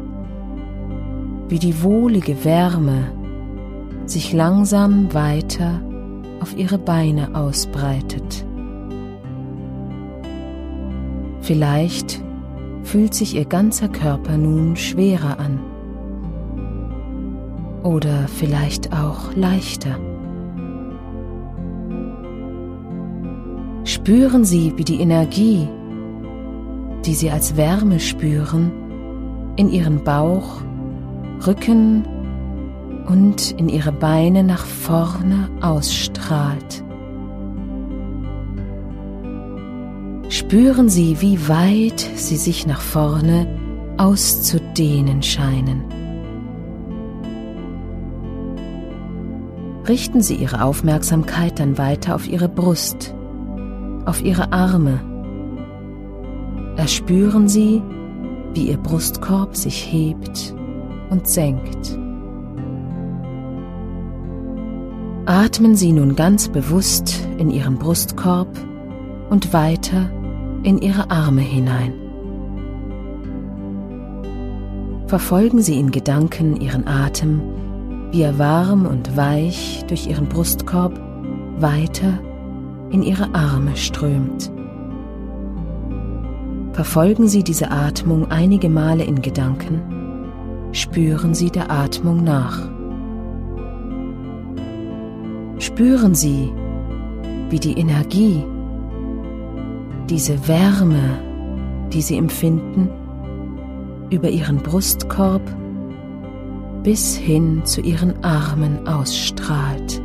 wie 1.47 1.59
die 1.59 1.81
wohlige 1.81 2.43
Wärme 2.43 3.11
sich 4.05 4.33
langsam 4.33 5.13
weiter 5.13 5.81
auf 6.45 6.55
Ihre 6.55 6.77
Beine 6.77 7.33
ausbreitet. 7.33 8.45
Vielleicht 11.41 12.21
fühlt 12.83 13.15
sich 13.15 13.35
Ihr 13.35 13.45
ganzer 13.45 13.87
Körper 13.87 14.37
nun 14.37 14.75
schwerer 14.75 15.39
an 15.39 15.59
oder 17.81 18.27
vielleicht 18.27 18.93
auch 18.93 19.33
leichter. 19.35 19.97
Spüren 23.83 24.45
Sie, 24.45 24.73
wie 24.75 24.83
die 24.83 25.01
Energie, 25.01 25.67
die 27.05 27.15
Sie 27.15 27.31
als 27.31 27.57
Wärme 27.57 27.99
spüren, 27.99 28.71
in 29.55 29.71
Ihren 29.71 30.03
Bauch, 30.03 30.61
Rücken 31.47 32.03
und 33.07 33.51
in 33.51 33.69
Ihre 33.69 33.91
Beine 33.91 34.43
nach 34.43 34.65
vorne 34.65 35.49
ausstrahlt. 35.61 36.83
Spüren 40.29 40.89
Sie, 40.89 41.21
wie 41.21 41.47
weit 41.47 41.99
Sie 42.15 42.37
sich 42.37 42.67
nach 42.67 42.81
vorne 42.81 43.47
auszudehnen 43.97 45.21
scheinen. 45.23 45.83
Richten 49.87 50.21
Sie 50.21 50.35
Ihre 50.35 50.63
Aufmerksamkeit 50.63 51.59
dann 51.59 51.77
weiter 51.77 52.15
auf 52.15 52.27
Ihre 52.27 52.49
Brust 52.49 53.15
auf 54.05 54.23
ihre 54.23 54.51
Arme. 54.53 54.99
Erspüren 56.77 57.47
Sie, 57.47 57.81
wie 58.53 58.69
ihr 58.69 58.77
Brustkorb 58.77 59.55
sich 59.55 59.91
hebt 59.91 60.55
und 61.09 61.27
senkt. 61.27 61.97
Atmen 65.25 65.75
Sie 65.75 65.91
nun 65.91 66.15
ganz 66.15 66.49
bewusst 66.49 67.27
in 67.39 67.49
Ihren 67.49 67.77
Brustkorb 67.77 68.47
und 69.29 69.53
weiter 69.53 70.11
in 70.63 70.77
Ihre 70.77 71.09
Arme 71.09 71.41
hinein. 71.41 71.93
Verfolgen 75.07 75.61
Sie 75.61 75.79
in 75.79 75.89
Gedanken 75.91 76.61
Ihren 76.61 76.87
Atem, 76.87 77.41
wie 78.11 78.21
er 78.21 78.37
warm 78.37 78.85
und 78.85 79.17
weich 79.17 79.83
durch 79.87 80.07
Ihren 80.07 80.29
Brustkorb 80.29 80.99
weiter 81.57 82.19
in 82.91 83.01
ihre 83.01 83.33
Arme 83.33 83.75
strömt. 83.75 84.51
Verfolgen 86.73 87.27
Sie 87.27 87.43
diese 87.43 87.71
Atmung 87.71 88.29
einige 88.31 88.69
Male 88.69 89.03
in 89.03 89.21
Gedanken, 89.21 89.81
spüren 90.71 91.33
Sie 91.33 91.49
der 91.49 91.71
Atmung 91.71 92.23
nach. 92.23 92.74
Spüren 95.65 96.13
Sie, 96.13 96.53
wie 97.49 97.59
die 97.59 97.73
Energie, 97.73 98.45
diese 100.07 100.47
Wärme, 100.47 101.19
die 101.91 102.03
Sie 102.03 102.17
empfinden, 102.17 102.87
über 104.11 104.29
Ihren 104.29 104.57
Brustkorb 104.57 105.41
bis 106.83 107.15
hin 107.15 107.63
zu 107.65 107.81
Ihren 107.81 108.23
Armen 108.23 108.87
ausstrahlt. 108.87 110.03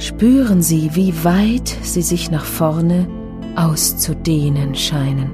spüren 0.00 0.60
Sie, 0.60 0.90
wie 0.94 1.14
weit 1.22 1.68
Sie 1.82 2.02
sich 2.02 2.32
nach 2.32 2.44
vorne 2.44 3.06
auszudehnen 3.54 4.74
scheinen. 4.74 5.30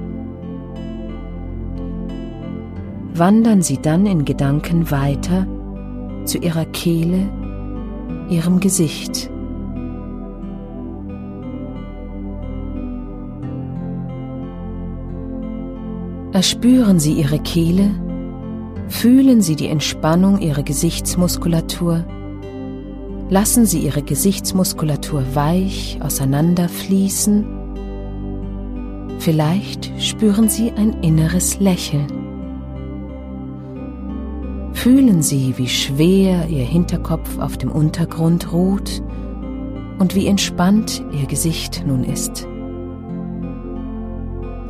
Wandern 3.15 3.63
Sie 3.63 3.81
dann 3.81 4.05
in 4.05 4.23
Gedanken 4.23 4.91
weiter 4.91 5.47
zu 6.27 6.37
Ihrer 6.37 6.65
Kehle, 6.65 7.29
Ihrem 8.29 8.59
Gesicht. 8.59 9.29
Erspüren 16.33 16.99
Sie 16.99 17.13
Ihre 17.13 17.39
Kehle, 17.39 17.89
fühlen 18.87 19.41
Sie 19.41 19.55
die 19.55 19.67
Entspannung 19.67 20.39
Ihrer 20.39 20.63
Gesichtsmuskulatur, 20.63 22.05
Lassen 23.29 23.65
Sie 23.65 23.79
Ihre 23.79 24.03
Gesichtsmuskulatur 24.03 25.35
weich 25.35 25.99
auseinanderfließen. 26.01 27.45
Vielleicht 29.19 29.91
spüren 30.01 30.47
Sie 30.47 30.71
ein 30.71 31.03
inneres 31.03 31.59
Lächeln. 31.59 32.16
Fühlen 34.87 35.21
Sie, 35.21 35.57
wie 35.57 35.67
schwer 35.67 36.47
Ihr 36.47 36.63
Hinterkopf 36.63 37.39
auf 37.39 37.57
dem 37.57 37.69
Untergrund 37.73 38.53
ruht 38.53 39.03
und 39.99 40.15
wie 40.15 40.27
entspannt 40.27 41.03
Ihr 41.11 41.25
Gesicht 41.25 41.83
nun 41.85 42.05
ist. 42.05 42.47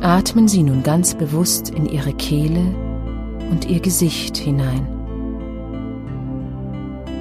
Atmen 0.00 0.48
Sie 0.48 0.64
nun 0.64 0.82
ganz 0.82 1.14
bewusst 1.14 1.70
in 1.70 1.86
Ihre 1.86 2.12
Kehle 2.14 2.74
und 3.52 3.70
Ihr 3.70 3.78
Gesicht 3.78 4.36
hinein. 4.36 4.88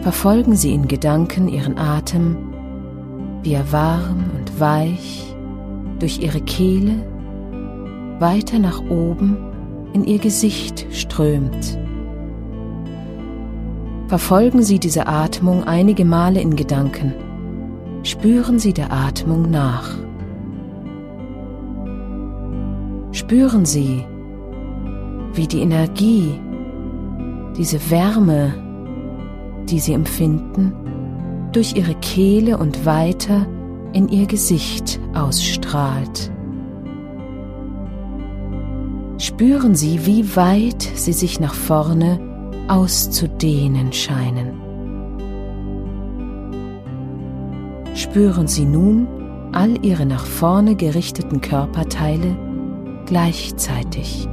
Verfolgen 0.02 0.56
Sie 0.56 0.74
in 0.74 0.88
Gedanken 0.88 1.50
Ihren 1.50 1.78
Atem, 1.78 2.36
wie 3.44 3.54
er 3.54 3.72
warm 3.72 4.32
und 4.36 4.60
weich 4.60 5.36
durch 6.00 6.18
Ihre 6.18 6.42
Kehle 6.42 7.06
weiter 8.18 8.58
nach 8.58 8.82
oben 8.90 9.38
in 9.94 10.04
Ihr 10.04 10.18
Gesicht 10.18 10.88
strömt. 10.90 11.78
Verfolgen 14.08 14.64
Sie 14.64 14.80
diese 14.80 15.08
Atmung 15.08 15.66
einige 15.66 16.06
Male 16.06 16.40
in 16.40 16.56
Gedanken. 16.56 17.14
Spüren 18.04 18.58
Sie 18.58 18.72
der 18.72 18.94
Atmung 18.94 19.52
nach. 19.52 19.98
Spüren 23.12 23.66
Sie, 23.66 24.06
wie 25.34 25.48
die 25.48 25.60
Energie, 25.60 26.40
diese 27.58 27.90
Wärme, 27.90 28.54
die 29.70 29.80
Sie 29.80 29.92
empfinden, 29.92 30.74
durch 31.52 31.76
Ihre 31.76 31.96
Kehle 31.96 32.58
und 32.58 32.86
weiter 32.86 33.46
in 33.92 34.08
Ihr 34.08 34.28
Gesicht 34.28 35.02
ausstrahlt. 35.16 36.32
Spüren 39.18 39.76
Sie, 39.76 40.06
wie 40.06 40.34
weit 40.38 40.82
Sie 40.82 41.14
sich 41.14 41.42
nach 41.42 41.56
vorne 41.56 42.27
auszudehnen 42.70 43.94
scheinen. 43.94 44.54
Spüren 47.96 48.48
Sie 48.48 48.66
nun 48.66 49.08
all 49.54 49.84
Ihre 49.84 50.06
nach 50.06 50.26
vorne 50.26 50.76
gerichteten 50.76 51.42
Körperteile 51.42 52.38
gleichzeitig. 53.06 54.28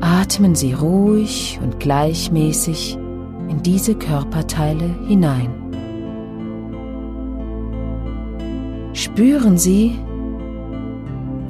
Atmen 0.00 0.54
Sie 0.54 0.72
ruhig 0.74 1.58
und 1.62 1.80
gleichmäßig 1.80 2.98
in 3.48 3.62
diese 3.62 3.94
Körperteile 3.94 4.94
hinein. 5.06 5.50
Spüren 8.92 9.56
Sie, 9.56 9.98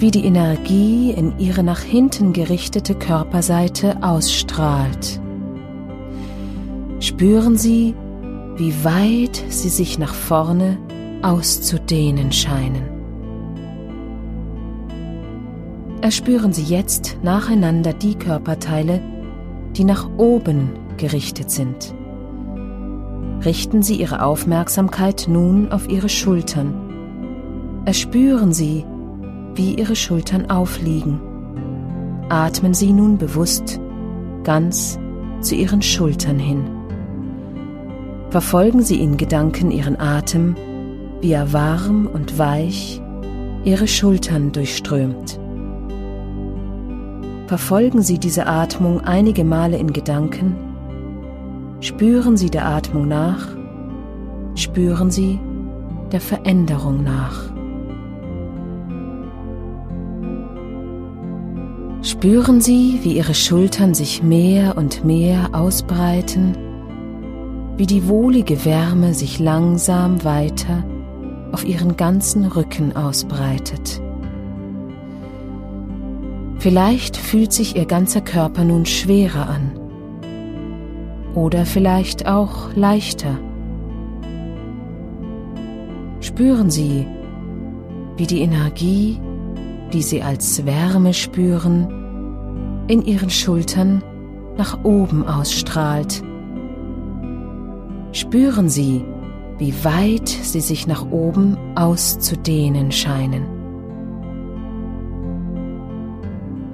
wie 0.05 0.11
die 0.11 0.27
Energie 0.27 1.13
in 1.13 1.39
ihre 1.39 1.63
nach 1.63 1.81
hinten 1.81 2.35
gerichtete 2.35 2.95
Körperseite 2.95 4.03
ausstrahlt. 4.03 5.19
Spüren 7.01 7.57
Sie, 7.57 7.95
wie 8.59 8.85
weit 8.85 9.43
sie 9.49 9.71
sich 9.71 9.99
nach 9.99 10.13
vorne 10.13 10.77
auszudehnen 11.23 12.33
scheinen. 12.33 12.83
Erspüren 16.03 16.53
Sie 16.53 16.65
jetzt 16.65 17.17
nacheinander 17.23 17.95
die 17.95 18.17
Körperteile, 18.17 19.01
die 19.75 19.85
nach 19.85 20.07
oben 20.19 20.69
gerichtet 20.99 21.51
sind. 21.51 21.95
Richten 23.43 23.83
Sie 23.83 23.95
Ihre 23.95 24.23
Aufmerksamkeit 24.23 25.29
nun 25.31 25.73
auf 25.73 25.89
Ihre 25.89 26.11
Schultern. 26.11 27.83
Erspüren 27.87 28.53
Sie, 28.53 28.85
wie 29.55 29.75
Ihre 29.75 29.97
Schultern 29.97 30.51
aufliegen. 30.51 31.21
Atmen 32.29 32.75
Sie 32.75 32.93
nun 32.93 33.19
bewusst 33.19 33.81
ganz 34.43 34.99
zu 35.41 35.55
Ihren 35.55 35.83
Schultern 35.83 36.39
hin. 36.39 36.65
Verfolgen 38.31 38.83
Sie 38.83 39.01
in 39.01 39.17
Gedanken 39.17 39.71
Ihren 39.71 39.99
Atem, 39.99 40.57
wie 41.21 41.33
er 41.33 41.53
warm 41.53 42.09
und 42.13 42.39
weich 42.39 43.01
Ihre 43.65 43.87
Schultern 43.87 44.53
durchströmt. 44.53 45.39
Verfolgen 47.47 48.03
Sie 48.03 48.19
diese 48.19 48.47
Atmung 48.47 49.01
einige 49.03 49.45
Male 49.45 49.77
in 49.77 49.93
Gedanken. 49.93 50.57
Spüren 51.81 52.37
Sie 52.37 52.51
der 52.51 52.67
Atmung 52.67 53.07
nach. 53.07 53.47
Spüren 54.55 55.11
Sie 55.11 55.39
der 56.11 56.21
Veränderung 56.21 57.05
nach. 57.05 57.54
Spüren 62.25 62.63
Sie, 62.63 63.01
wie 63.03 63.19
Ihre 63.19 63.35
Schultern 63.35 63.93
sich 63.93 64.23
mehr 64.23 64.79
und 64.79 65.05
mehr 65.05 65.51
ausbreiten, 65.53 66.57
wie 67.77 67.85
die 67.85 68.09
wohlige 68.09 68.65
Wärme 68.65 69.13
sich 69.13 69.39
langsam 69.39 70.25
weiter 70.25 70.85
auf 71.53 71.67
Ihren 71.67 71.99
ganzen 71.99 72.47
Rücken 72.47 72.97
ausbreitet. 72.97 74.01
Vielleicht 76.61 77.19
fühlt 77.19 77.53
sich 77.53 77.77
Ihr 77.77 77.85
ganzer 77.85 78.23
Körper 78.23 78.65
nun 78.65 78.87
schwerer 78.87 79.47
an 79.51 79.79
oder 81.35 81.67
vielleicht 81.67 82.27
auch 82.27 82.75
leichter. 82.75 83.39
Spüren 86.21 86.71
Sie, 86.71 87.07
wie 88.17 88.27
die 88.27 88.41
Energie 88.41 89.21
die 89.93 90.03
sie 90.03 90.23
als 90.23 90.67
Wärme 90.67 91.15
spüren, 91.15 92.04
in 92.87 93.05
ihren 93.05 93.31
Schultern 93.31 94.03
nach 94.57 94.85
oben 94.85 95.27
ausstrahlt. 95.27 96.23
Spüren 98.13 98.69
Sie, 98.69 99.05
wie 99.59 99.73
weit 99.85 100.29
sie 100.29 100.61
sich 100.61 100.87
nach 100.87 101.11
oben 101.11 101.57
auszudehnen 101.75 102.93
scheinen. 102.93 103.45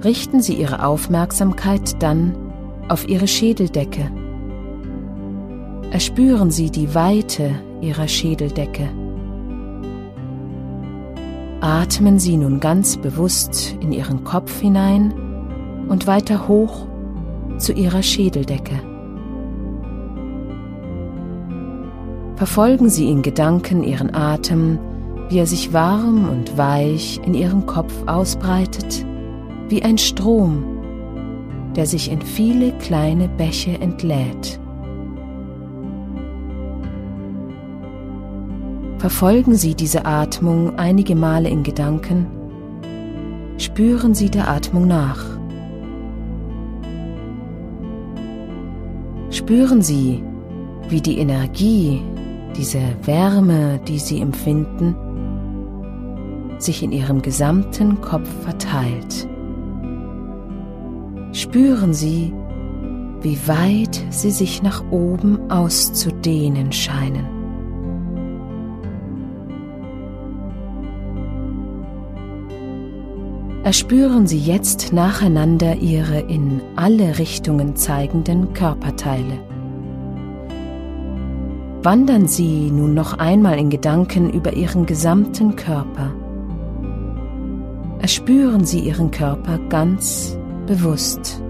Richten 0.03 0.41
Sie 0.41 0.55
Ihre 0.55 0.83
Aufmerksamkeit 0.85 2.01
dann 2.01 2.35
auf 2.89 3.07
Ihre 3.07 3.27
Schädeldecke. 3.27 4.11
Erspüren 5.91 6.51
Sie 6.51 6.71
die 6.71 6.95
Weite 6.95 7.51
Ihrer 7.81 8.07
Schädeldecke. 8.07 8.89
Atmen 11.61 12.17
Sie 12.17 12.37
nun 12.37 12.59
ganz 12.59 12.97
bewusst 12.97 13.75
in 13.79 13.91
Ihren 13.91 14.23
Kopf 14.23 14.59
hinein 14.59 15.13
und 15.91 16.07
weiter 16.07 16.47
hoch 16.47 16.87
zu 17.57 17.73
Ihrer 17.73 18.01
Schädeldecke. 18.01 18.79
Verfolgen 22.37 22.89
Sie 22.89 23.09
in 23.09 23.21
Gedanken 23.21 23.83
Ihren 23.83 24.15
Atem, 24.15 24.79
wie 25.27 25.39
er 25.39 25.45
sich 25.45 25.73
warm 25.73 26.29
und 26.29 26.57
weich 26.57 27.19
in 27.25 27.33
Ihrem 27.33 27.65
Kopf 27.65 27.93
ausbreitet, 28.05 29.05
wie 29.67 29.83
ein 29.83 29.97
Strom, 29.97 30.63
der 31.75 31.85
sich 31.85 32.09
in 32.09 32.21
viele 32.21 32.71
kleine 32.77 33.27
Bäche 33.27 33.71
entlädt. 33.71 34.61
Verfolgen 38.97 39.55
Sie 39.55 39.75
diese 39.75 40.05
Atmung 40.05 40.79
einige 40.79 41.15
Male 41.15 41.49
in 41.49 41.63
Gedanken. 41.63 42.27
Spüren 43.57 44.13
Sie 44.15 44.29
der 44.29 44.47
Atmung 44.47 44.87
nach. 44.87 45.40
Spüren 49.41 49.81
Sie, 49.81 50.23
wie 50.87 51.01
die 51.01 51.17
Energie, 51.17 51.99
diese 52.55 52.79
Wärme, 53.01 53.81
die 53.87 53.97
Sie 53.97 54.21
empfinden, 54.21 54.95
sich 56.59 56.83
in 56.83 56.91
Ihrem 56.91 57.23
gesamten 57.23 57.99
Kopf 58.01 58.29
verteilt. 58.43 59.27
Spüren 61.33 61.91
Sie, 61.91 62.31
wie 63.21 63.39
weit 63.47 64.05
sie 64.11 64.29
sich 64.29 64.61
nach 64.61 64.83
oben 64.91 65.49
auszudehnen 65.49 66.71
scheinen. 66.71 67.40
Erspüren 73.63 74.25
Sie 74.25 74.39
jetzt 74.39 74.91
nacheinander 74.91 75.75
Ihre 75.75 76.19
in 76.19 76.61
alle 76.75 77.19
Richtungen 77.19 77.75
zeigenden 77.75 78.53
Körperteile. 78.53 79.39
Wandern 81.83 82.27
Sie 82.27 82.71
nun 82.71 82.93
noch 82.93 83.17
einmal 83.19 83.59
in 83.59 83.69
Gedanken 83.69 84.31
über 84.31 84.53
Ihren 84.53 84.85
gesamten 84.85 85.55
Körper. 85.55 86.11
Erspüren 87.99 88.65
Sie 88.65 88.79
Ihren 88.79 89.11
Körper 89.11 89.59
ganz 89.69 90.37
bewusst. 90.65 91.41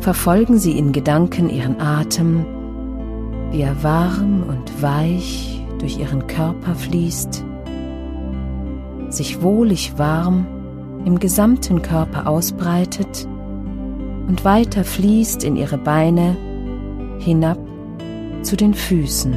Verfolgen 0.00 0.58
Sie 0.58 0.78
in 0.78 0.92
Gedanken 0.92 1.50
Ihren 1.50 1.80
Atem, 1.80 2.46
wie 3.50 3.60
er 3.60 3.82
warm 3.82 4.42
und 4.48 4.82
weich 4.82 5.62
durch 5.78 5.98
Ihren 5.98 6.26
Körper 6.26 6.74
fließt 6.74 7.44
sich 9.14 9.42
wohlig 9.42 9.98
warm 9.98 10.46
im 11.04 11.18
gesamten 11.18 11.82
Körper 11.82 12.26
ausbreitet 12.26 13.28
und 14.28 14.44
weiter 14.44 14.84
fließt 14.84 15.44
in 15.44 15.56
ihre 15.56 15.78
Beine 15.78 16.36
hinab 17.18 17.58
zu 18.42 18.56
den 18.56 18.74
Füßen. 18.74 19.34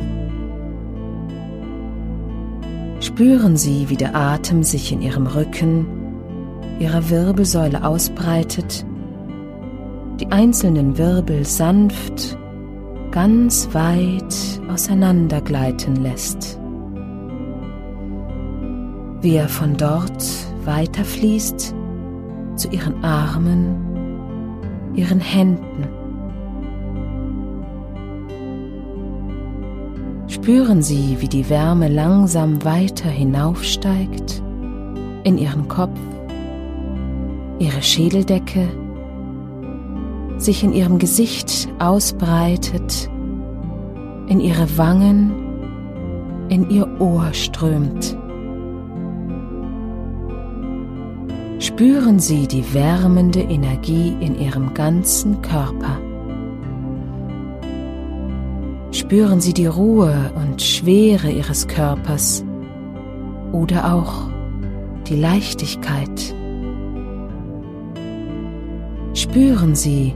Spüren 2.99 3.57
Sie, 3.57 3.89
wie 3.89 3.95
der 3.95 4.15
Atem 4.15 4.63
sich 4.63 4.91
in 4.91 5.01
Ihrem 5.01 5.27
Rücken, 5.27 5.85
Ihrer 6.79 7.09
Wirbelsäule 7.09 7.85
ausbreitet, 7.85 8.85
die 10.19 10.27
einzelnen 10.31 10.97
Wirbel 10.97 11.45
sanft, 11.45 12.37
ganz 13.11 13.69
weit 13.73 14.35
auseinandergleiten 14.69 15.95
lässt 15.97 16.59
wie 19.21 19.35
er 19.35 19.49
von 19.49 19.77
dort 19.77 20.23
weiterfließt 20.65 21.73
zu 22.55 22.69
ihren 22.69 23.03
Armen, 23.03 23.75
ihren 24.95 25.19
Händen. 25.19 25.87
Spüren 30.27 30.81
Sie, 30.81 31.17
wie 31.19 31.27
die 31.27 31.49
Wärme 31.49 31.87
langsam 31.87 32.63
weiter 32.63 33.09
hinaufsteigt 33.09 34.41
in 35.23 35.37
Ihren 35.37 35.67
Kopf, 35.67 35.99
Ihre 37.59 37.81
Schädeldecke, 37.81 38.67
sich 40.37 40.63
in 40.63 40.73
Ihrem 40.73 40.99
Gesicht 40.99 41.67
ausbreitet, 41.79 43.09
in 44.27 44.39
Ihre 44.39 44.77
Wangen, 44.77 46.47
in 46.49 46.69
Ihr 46.69 46.87
Ohr 47.01 47.33
strömt. 47.33 48.17
Spüren 51.77 52.17
Sie 52.17 52.47
die 52.47 52.73
wärmende 52.73 53.39
Energie 53.39 54.11
in 54.19 54.41
Ihrem 54.41 54.73
ganzen 54.73 55.43
Körper. 55.43 56.01
Spüren 58.91 59.39
Sie 59.39 59.53
die 59.53 59.67
Ruhe 59.67 60.31
und 60.33 60.59
Schwere 60.59 61.29
Ihres 61.29 61.67
Körpers 61.67 62.43
oder 63.51 63.93
auch 63.93 64.27
die 65.07 65.17
Leichtigkeit. 65.17 66.33
Spüren 69.13 69.75
Sie, 69.75 70.15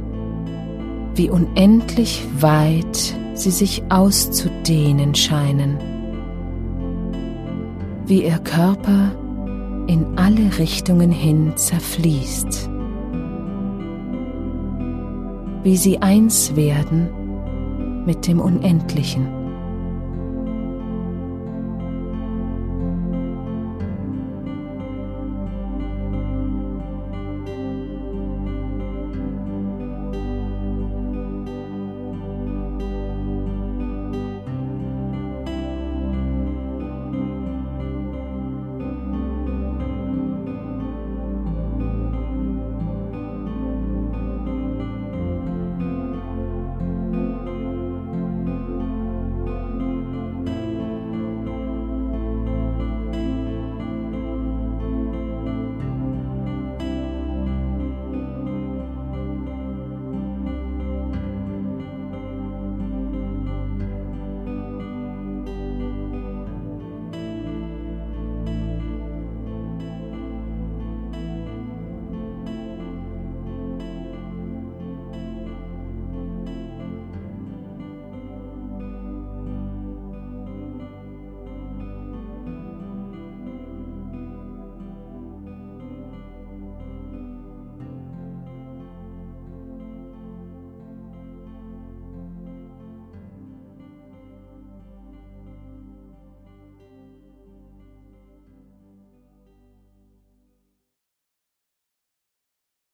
wie 1.14 1.30
unendlich 1.30 2.26
weit 2.40 3.16
Sie 3.36 3.52
sich 3.52 3.84
auszudehnen 3.90 5.14
scheinen, 5.14 5.78
wie 8.08 8.26
Ihr 8.26 8.40
Körper 8.40 9.12
in 9.88 10.18
alle 10.18 10.58
Richtungen 10.58 11.12
hin 11.12 11.54
zerfließt, 11.56 12.70
wie 15.64 15.78
Sie 15.78 16.02
eins 16.02 16.56
werden 16.56 17.10
mit 18.06 18.28
dem 18.28 18.40
Unendlichen. 18.40 19.41